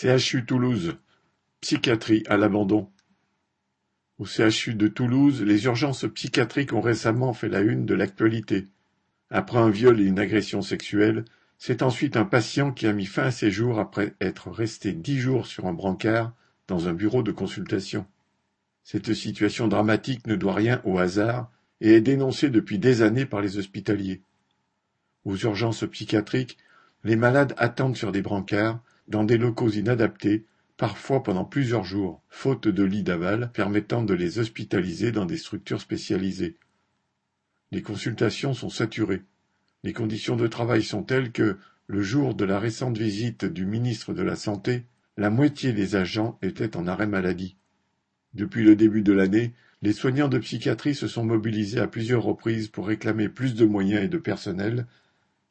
[0.00, 0.96] CHU Toulouse,
[1.60, 2.88] psychiatrie à l'abandon.
[4.20, 8.68] Au CHU de Toulouse, les urgences psychiatriques ont récemment fait la une de l'actualité.
[9.28, 11.24] Après un viol et une agression sexuelle,
[11.58, 15.18] c'est ensuite un patient qui a mis fin à ses jours après être resté dix
[15.18, 16.32] jours sur un brancard
[16.68, 18.06] dans un bureau de consultation.
[18.84, 23.40] Cette situation dramatique ne doit rien au hasard et est dénoncée depuis des années par
[23.40, 24.22] les hospitaliers.
[25.24, 26.56] Aux urgences psychiatriques,
[27.02, 28.78] les malades attendent sur des brancards,
[29.08, 30.44] dans des locaux inadaptés,
[30.76, 35.80] parfois pendant plusieurs jours, faute de lits d'aval permettant de les hospitaliser dans des structures
[35.80, 36.56] spécialisées.
[37.72, 39.22] Les consultations sont saturées.
[39.82, 44.12] Les conditions de travail sont telles que, le jour de la récente visite du ministre
[44.12, 44.84] de la Santé,
[45.16, 47.56] la moitié des agents étaient en arrêt maladie.
[48.34, 52.68] Depuis le début de l'année, les soignants de psychiatrie se sont mobilisés à plusieurs reprises
[52.68, 54.86] pour réclamer plus de moyens et de personnel,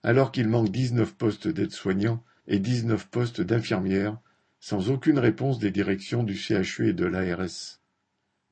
[0.04, 4.18] alors qu'il manque dix-neuf postes d'aides-soignants et dix-neuf postes d'infirmières,
[4.60, 7.80] sans aucune réponse des directions du CHU et de l'ARS.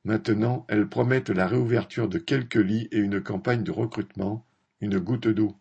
[0.04, 4.46] Maintenant, elles promettent la réouverture de quelques lits et une campagne de recrutement,
[4.80, 5.56] une goutte d'eau.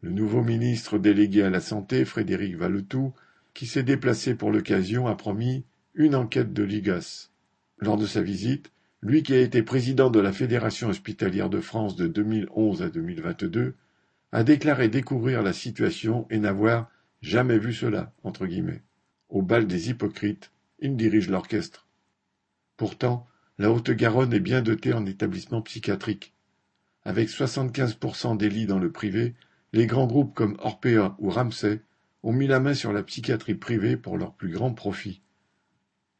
[0.00, 3.12] Le nouveau ministre délégué à la Santé, Frédéric Valetou,
[3.54, 7.30] qui s'est déplacé pour l'occasion, a promis une enquête de l'IGAS.
[7.78, 8.70] Lors de sa visite,
[9.02, 13.74] lui qui a été président de la Fédération hospitalière de France de 2011 à 2022,
[14.30, 16.88] a déclaré découvrir la situation et n'avoir
[17.22, 18.82] jamais vu cela, entre guillemets.
[19.28, 21.86] Au bal des hypocrites, il dirige l'orchestre.
[22.76, 23.26] Pourtant,
[23.58, 26.34] la Haute-Garonne est bien dotée en établissements psychiatriques.
[27.04, 29.34] Avec 75% des lits dans le privé,
[29.72, 31.80] les grands groupes comme Orpea ou Ramsay
[32.22, 35.22] ont mis la main sur la psychiatrie privée pour leur plus grand profit.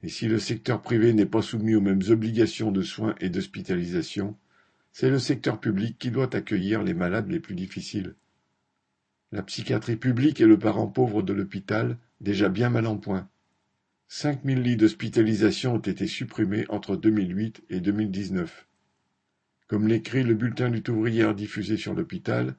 [0.03, 4.36] Et si le secteur privé n'est pas soumis aux mêmes obligations de soins et d'hospitalisation,
[4.92, 8.14] c'est le secteur public qui doit accueillir les malades les plus difficiles.
[9.33, 13.31] La psychiatrie publique est le parent pauvre de l'hôpital, déjà bien mal en point.
[14.07, 18.69] Cinq mille lits d'hospitalisation ont été supprimés entre 2008 et 2019.
[19.69, 22.57] Comme l'écrit le bulletin du ouvrière diffusé sur l'hôpital,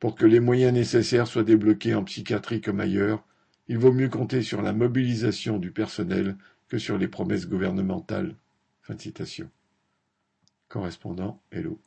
[0.00, 3.24] Pour que les moyens nécessaires soient débloqués en psychiatrie comme ailleurs,
[3.68, 6.36] il vaut mieux compter sur la mobilisation du personnel
[6.66, 8.34] que sur les promesses gouvernementales.
[10.68, 11.80] Correspondant Hello.